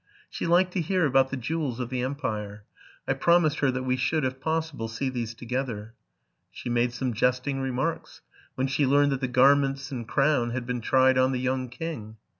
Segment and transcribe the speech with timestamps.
[0.31, 2.63] She liked to hear about the jewels of the empire.
[3.07, 5.93] I prom ised her that we should, if possible, see these together.
[6.49, 8.21] She made some jesting remarks
[8.55, 11.69] when she learned that the gar ments and crown had been tried on the young
[11.69, 12.17] king.